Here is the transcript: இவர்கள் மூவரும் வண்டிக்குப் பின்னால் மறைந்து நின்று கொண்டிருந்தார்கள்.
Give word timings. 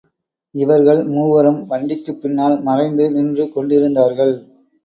இவர்கள் 0.55 1.03
மூவரும் 1.05 1.69
வண்டிக்குப் 1.69 2.19
பின்னால் 2.21 2.57
மறைந்து 2.61 3.11
நின்று 3.11 3.51
கொண்டிருந்தார்கள். 3.51 4.35